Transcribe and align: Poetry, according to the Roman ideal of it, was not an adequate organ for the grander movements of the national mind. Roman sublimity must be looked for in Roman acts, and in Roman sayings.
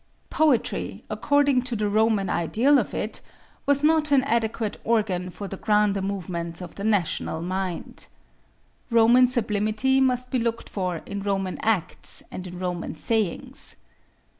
Poetry, 0.31 1.03
according 1.11 1.61
to 1.61 1.75
the 1.75 1.87
Roman 1.87 2.27
ideal 2.27 2.79
of 2.79 2.95
it, 2.95 3.21
was 3.67 3.83
not 3.83 4.11
an 4.11 4.23
adequate 4.23 4.81
organ 4.83 5.29
for 5.29 5.47
the 5.47 5.57
grander 5.57 6.01
movements 6.01 6.59
of 6.59 6.73
the 6.73 6.83
national 6.83 7.39
mind. 7.43 8.07
Roman 8.89 9.27
sublimity 9.27 10.01
must 10.01 10.31
be 10.31 10.39
looked 10.39 10.69
for 10.69 11.03
in 11.05 11.21
Roman 11.21 11.57
acts, 11.61 12.23
and 12.31 12.47
in 12.47 12.57
Roman 12.57 12.95
sayings. 12.95 13.75